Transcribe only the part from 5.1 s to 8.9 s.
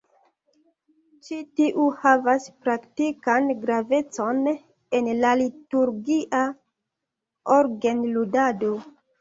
la liturgia orgenludado.